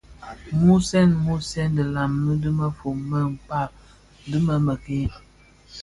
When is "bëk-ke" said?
4.65-4.99